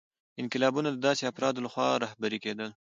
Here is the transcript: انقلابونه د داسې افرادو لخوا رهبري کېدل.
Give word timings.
انقلابونه 0.41 0.89
د 0.91 0.97
داسې 1.07 1.23
افرادو 1.31 1.63
لخوا 1.65 1.87
رهبري 2.03 2.39
کېدل. 2.45 2.69